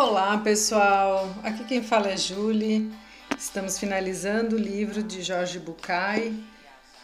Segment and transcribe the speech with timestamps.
[0.00, 1.28] Olá, pessoal.
[1.42, 2.88] Aqui quem fala é Julie.
[3.36, 6.40] Estamos finalizando o livro de Jorge Bucay,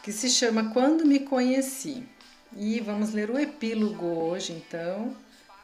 [0.01, 2.09] que se chama Quando Me Conheci.
[2.57, 5.13] E vamos ler o epílogo hoje, então.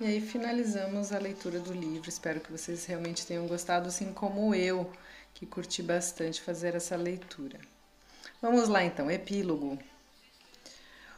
[0.00, 2.08] E aí finalizamos a leitura do livro.
[2.08, 4.90] Espero que vocês realmente tenham gostado, assim como eu,
[5.32, 7.60] que curti bastante fazer essa leitura.
[8.42, 9.78] Vamos lá, então, epílogo.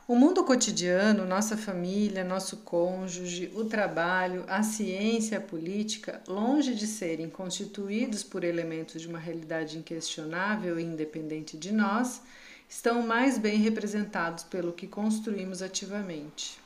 [0.09, 6.89] O mundo cotidiano, nossa família, nosso cônjuge, o trabalho, a ciência, a política, longe de
[6.89, 12.21] serem constituídos por elementos de uma realidade inquestionável e independente de nós,
[12.69, 16.59] estão mais bem representados pelo que construímos ativamente.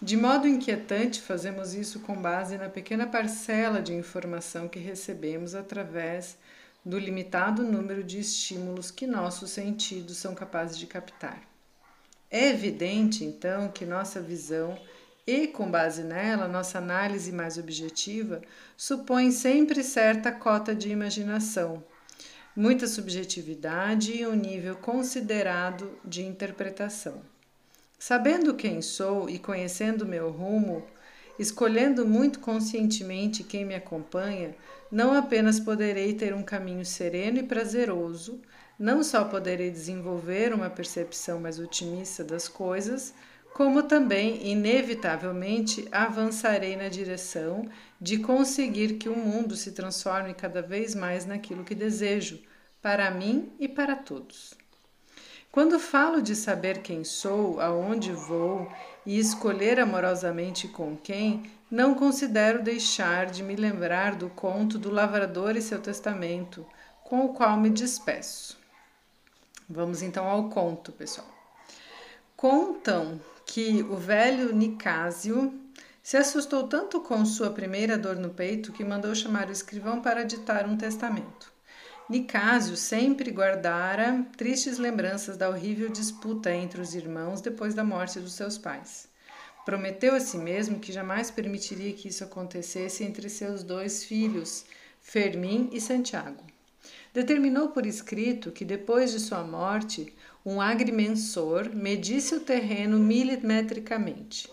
[0.00, 6.36] De modo inquietante, fazemos isso com base na pequena parcela de informação que recebemos através
[6.84, 11.50] do limitado número de estímulos que nossos sentidos são capazes de captar.
[12.30, 14.78] É evidente, então, que nossa visão
[15.26, 18.40] e, com base nela, nossa análise mais objetiva
[18.76, 21.82] supõe sempre certa cota de imaginação,
[22.54, 27.20] muita subjetividade e um nível considerado de interpretação.
[27.98, 30.86] Sabendo quem sou e conhecendo meu rumo,
[31.38, 34.54] escolhendo muito conscientemente quem me acompanha,
[34.90, 38.40] não apenas poderei ter um caminho sereno e prazeroso,
[38.80, 43.12] não só poderei desenvolver uma percepção mais otimista das coisas,
[43.52, 47.68] como também, inevitavelmente, avançarei na direção
[48.00, 52.40] de conseguir que o mundo se transforme cada vez mais naquilo que desejo,
[52.80, 54.54] para mim e para todos.
[55.52, 58.66] Quando falo de saber quem sou, aonde vou
[59.04, 65.54] e escolher amorosamente com quem, não considero deixar de me lembrar do conto do lavrador
[65.54, 66.64] e seu testamento,
[67.04, 68.59] com o qual me despeço.
[69.72, 71.28] Vamos então ao conto, pessoal.
[72.36, 75.54] Contam que o velho Nicásio
[76.02, 80.24] se assustou tanto com sua primeira dor no peito que mandou chamar o escrivão para
[80.24, 81.52] ditar um testamento.
[82.08, 88.32] Nicásio sempre guardara tristes lembranças da horrível disputa entre os irmãos depois da morte dos
[88.32, 89.08] seus pais.
[89.64, 94.64] Prometeu a si mesmo que jamais permitiria que isso acontecesse entre seus dois filhos,
[95.00, 96.49] Fermim e Santiago.
[97.12, 100.14] Determinou por escrito que depois de sua morte,
[100.46, 104.48] um agrimensor medisse o terreno milimetricamente.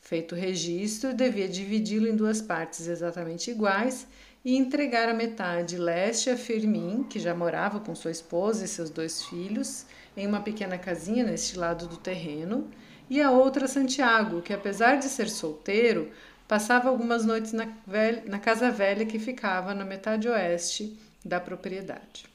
[0.00, 4.04] Feito o registro, devia dividi-lo em duas partes exatamente iguais
[4.44, 8.90] e entregar a metade leste a Firmin, que já morava com sua esposa e seus
[8.90, 9.86] dois filhos,
[10.16, 12.68] em uma pequena casinha neste lado do terreno,
[13.08, 16.10] e a outra a Santiago, que apesar de ser solteiro,
[16.48, 22.26] passava algumas noites na, velha, na casa velha que ficava na metade oeste da propriedade.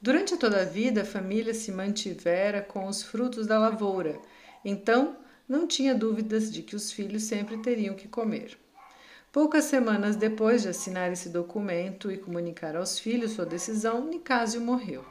[0.00, 4.18] Durante toda a vida, a família se mantivera com os frutos da lavoura,
[4.64, 5.16] então
[5.48, 8.56] não tinha dúvidas de que os filhos sempre teriam que comer.
[9.32, 15.04] Poucas semanas depois de assinar esse documento e comunicar aos filhos sua decisão, Nicásio morreu.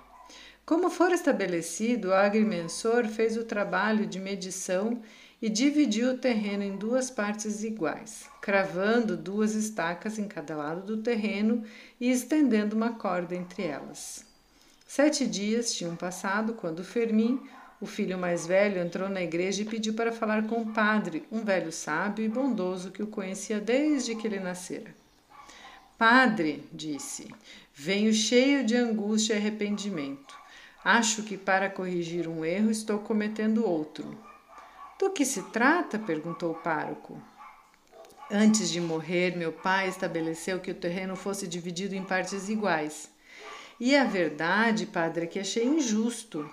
[0.65, 5.01] Como for estabelecido, o agrimensor fez o trabalho de medição
[5.41, 11.01] e dividiu o terreno em duas partes iguais, cravando duas estacas em cada lado do
[11.01, 11.63] terreno
[11.99, 14.25] e estendendo uma corda entre elas.
[14.85, 17.39] Sete dias tinham passado quando Fermim,
[17.79, 21.43] o filho mais velho, entrou na igreja e pediu para falar com o padre, um
[21.43, 24.93] velho sábio e bondoso que o conhecia desde que ele nascera.
[25.97, 27.27] Padre, disse,
[27.73, 30.33] venho cheio de angústia e arrependimento.
[30.83, 34.17] Acho que para corrigir um erro estou cometendo outro.
[34.99, 35.97] Do que se trata?
[35.97, 37.17] perguntou o pároco.
[38.29, 43.09] Antes de morrer, meu pai estabeleceu que o terreno fosse dividido em partes iguais.
[43.79, 46.47] E a verdade, padre, é que achei injusto.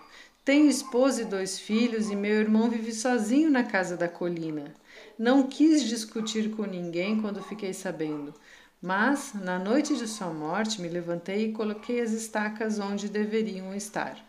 [0.45, 4.73] Tenho esposa e dois filhos e meu irmão vive sozinho na casa da colina.
[5.19, 8.33] Não quis discutir com ninguém quando fiquei sabendo,
[8.81, 14.25] mas na noite de sua morte me levantei e coloquei as estacas onde deveriam estar.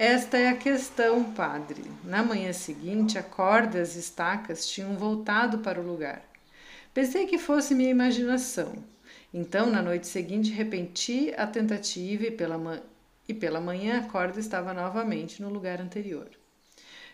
[0.00, 1.82] Esta é a questão, padre.
[2.04, 6.22] Na manhã seguinte, a corda e as estacas tinham voltado para o lugar.
[6.94, 8.76] Pensei que fosse minha imaginação.
[9.34, 12.80] Então, na noite seguinte, repeti a tentativa e pela,
[13.26, 16.30] e pela manhã a corda estava novamente no lugar anterior.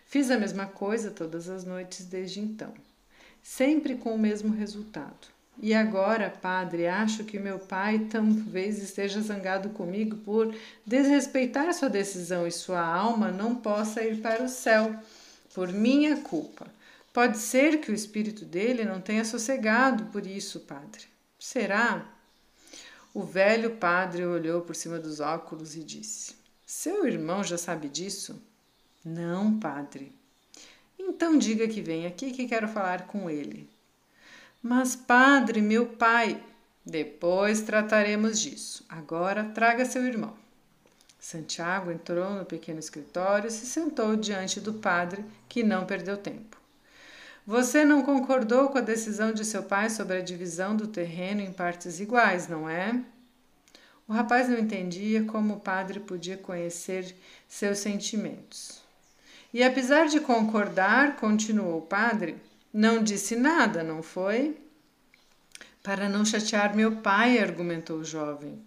[0.05, 2.71] Fiz a mesma coisa todas as noites desde então,
[3.41, 5.34] sempre com o mesmo resultado.
[5.61, 10.53] E agora, padre, acho que meu pai talvez esteja zangado comigo por
[10.85, 14.93] desrespeitar sua decisão e sua alma não possa ir para o céu
[15.53, 16.67] por minha culpa.
[17.13, 21.05] Pode ser que o espírito dele não tenha sossegado por isso, padre.
[21.39, 22.05] Será?
[23.13, 26.35] O velho padre olhou por cima dos óculos e disse:
[26.65, 28.41] Seu irmão já sabe disso?
[29.05, 30.13] Não, padre.
[30.99, 33.69] Então diga que vem aqui que quero falar com ele.
[34.67, 36.43] Mas, padre, meu pai.
[36.83, 38.83] Depois trataremos disso.
[38.89, 40.33] Agora traga seu irmão.
[41.19, 46.57] Santiago entrou no pequeno escritório e se sentou diante do padre, que não perdeu tempo.
[47.45, 51.53] Você não concordou com a decisão de seu pai sobre a divisão do terreno em
[51.53, 52.99] partes iguais, não é?
[54.07, 57.15] O rapaz não entendia como o padre podia conhecer
[57.47, 58.81] seus sentimentos.
[59.53, 62.41] E apesar de concordar, continuou o padre,
[62.77, 64.57] não disse nada, não foi?
[65.81, 68.61] Para não chatear meu pai, argumentou o jovem.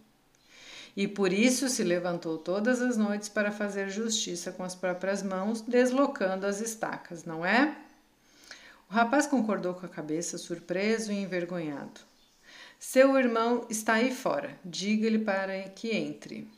[0.97, 5.61] E por isso se levantou todas as noites para fazer justiça com as próprias mãos,
[5.61, 7.77] deslocando as estacas, não é?
[8.91, 12.01] O rapaz concordou com a cabeça, surpreso e envergonhado.
[12.81, 14.59] Seu irmão está aí fora.
[14.65, 16.51] Diga-lhe para que entre.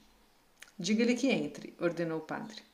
[0.79, 2.70] Diga-lhe que entre, ordenou o padre.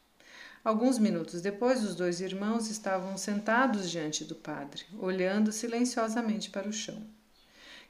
[0.67, 6.73] Alguns minutos depois, os dois irmãos estavam sentados diante do padre, olhando silenciosamente para o
[6.73, 7.01] chão.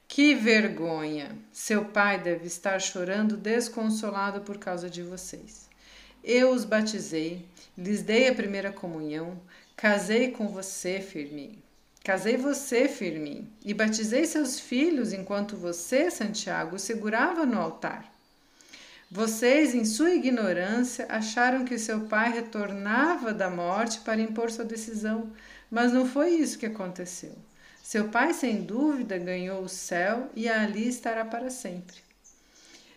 [0.07, 1.39] Que vergonha!
[1.51, 5.71] Seu pai deve estar chorando desconsolado por causa de vocês.
[6.23, 7.47] Eu os batizei,
[7.79, 9.41] lhes dei a primeira comunhão,
[9.75, 11.57] casei com você, Firmino.
[12.05, 18.16] Casei você, Firmin, e batizei seus filhos enquanto você, Santiago, segurava no altar.
[19.17, 25.33] Vocês, em sua ignorância, acharam que seu pai retornava da morte para impor sua decisão,
[25.71, 27.33] mas não foi isso que aconteceu.
[27.83, 31.97] Seu pai, sem dúvida, ganhou o céu e ali estará para sempre.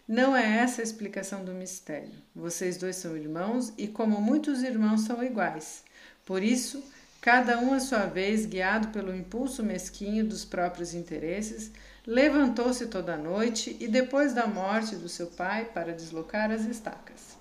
[0.06, 2.12] Não é essa a explicação do mistério.
[2.36, 5.86] Vocês dois são irmãos e, como muitos irmãos, são iguais.
[6.26, 6.84] Por isso,
[7.22, 11.70] Cada um, à sua vez, guiado pelo impulso mesquinho dos próprios interesses,
[12.06, 17.38] levantou-se toda noite e, depois da morte do seu pai, para deslocar as estacas.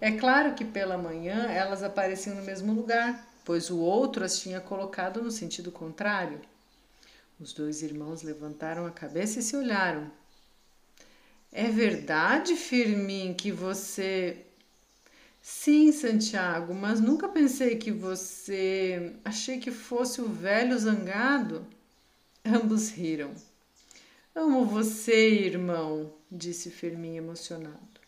[0.00, 4.60] É claro que pela manhã elas apareciam no mesmo lugar, pois o outro as tinha
[4.60, 6.40] colocado no sentido contrário.
[7.40, 10.10] Os dois irmãos levantaram a cabeça e se olharam.
[11.52, 14.46] É verdade, Firmin, que você
[15.48, 19.14] Sim, Santiago, mas nunca pensei que você.
[19.24, 21.64] Achei que fosse o velho zangado.
[22.44, 23.32] Ambos riram.
[24.36, 28.00] Amo você, irmão, disse Fermin emocionado.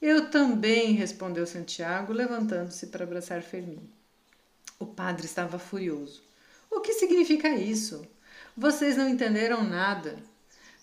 [0.00, 3.80] Eu também, respondeu Santiago, levantando-se para abraçar Fermin.
[4.78, 6.22] O padre estava furioso.
[6.70, 8.06] O que significa isso?
[8.54, 10.18] Vocês não entenderam nada.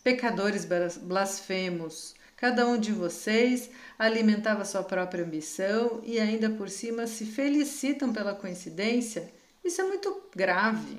[0.04, 0.68] Pecadores
[0.98, 3.70] blasfemos, Cada um de vocês
[4.00, 9.32] alimentava sua própria ambição e ainda por cima se felicitam pela coincidência.
[9.64, 10.98] Isso é muito grave.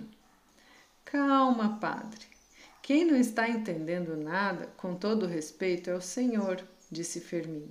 [1.05, 2.32] Calma, padre.
[2.83, 7.71] Quem não está entendendo nada, com todo respeito, é o Senhor, disse Fermin.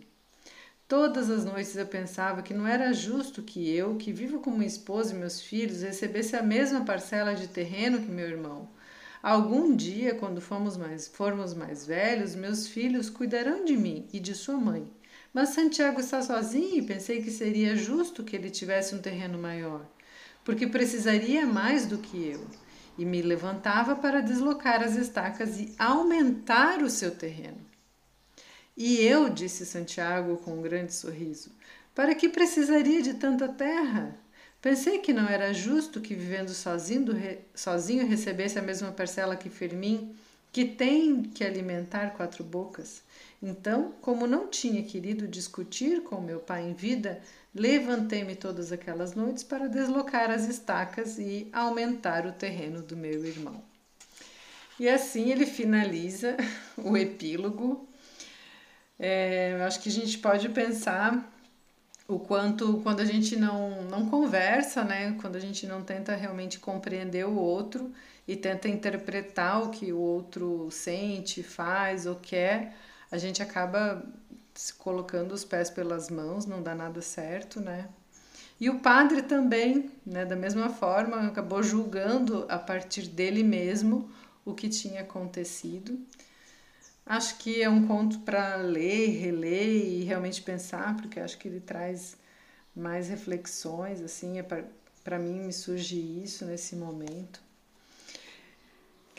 [0.87, 4.65] Todas as noites eu pensava que não era justo que eu, que vivo com minha
[4.65, 8.69] esposa e meus filhos, recebesse a mesma parcela de terreno que meu irmão.
[9.21, 14.33] Algum dia, quando formos mais, formos mais velhos, meus filhos cuidarão de mim e de
[14.33, 14.89] sua mãe.
[15.33, 19.85] Mas Santiago está sozinho e pensei que seria justo que ele tivesse um terreno maior,
[20.45, 22.47] porque precisaria mais do que eu.
[22.97, 27.59] E me levantava para deslocar as estacas e aumentar o seu terreno.
[28.75, 31.51] E eu, disse Santiago com um grande sorriso,
[31.93, 34.15] para que precisaria de tanta terra?
[34.61, 37.05] Pensei que não era justo que, vivendo sozinho,
[37.53, 40.15] sozinho recebesse a mesma parcela que Fermim,
[40.51, 43.01] que tem que alimentar quatro bocas.
[43.41, 47.19] Então, como não tinha querido discutir com meu pai em vida,
[47.55, 53.63] levantei-me todas aquelas noites para deslocar as estacas e aumentar o terreno do meu irmão.
[54.79, 56.37] E assim ele finaliza
[56.77, 57.87] o epílogo.
[58.99, 61.27] É, acho que a gente pode pensar
[62.07, 65.17] o quanto quando a gente não, não conversa, né?
[65.21, 67.91] Quando a gente não tenta realmente compreender o outro
[68.27, 72.75] e tenta interpretar o que o outro sente, faz ou quer,
[73.11, 74.03] a gente acaba
[74.77, 77.89] colocando os pés pelas mãos, não dá nada certo, né?
[78.59, 84.09] E o padre também, né, da mesma forma, acabou julgando a partir dele mesmo
[84.45, 85.99] o que tinha acontecido.
[87.05, 91.59] Acho que é um conto para ler, reler e realmente pensar, porque acho que ele
[91.59, 92.15] traz
[92.75, 94.43] mais reflexões, assim, é
[95.03, 97.41] para mim me surge isso nesse momento.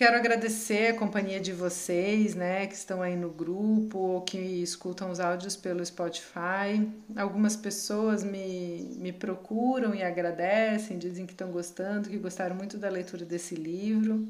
[0.03, 5.13] Quero agradecer a companhia de vocês, né, que estão aí no grupo ou que escutam
[5.13, 6.91] os áudios pelo Spotify.
[7.15, 12.89] Algumas pessoas me, me procuram e agradecem, dizem que estão gostando, que gostaram muito da
[12.89, 14.27] leitura desse livro.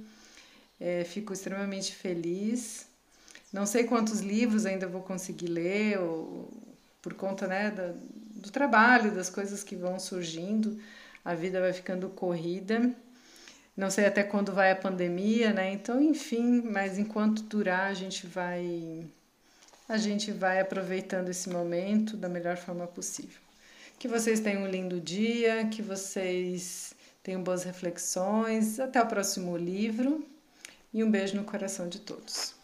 [0.79, 2.87] É, fico extremamente feliz.
[3.51, 6.53] Não sei quantos livros ainda vou conseguir ler, ou,
[7.01, 7.73] por conta né,
[8.35, 10.79] do trabalho, das coisas que vão surgindo,
[11.25, 12.95] a vida vai ficando corrida.
[13.77, 15.73] Não sei até quando vai a pandemia, né?
[15.73, 19.07] Então, enfim, mas enquanto durar, a gente vai
[19.89, 23.41] a gente vai aproveitando esse momento da melhor forma possível.
[23.99, 28.81] Que vocês tenham um lindo dia, que vocês tenham boas reflexões.
[28.81, 30.27] Até o próximo livro
[30.93, 32.55] e um beijo no coração de todos.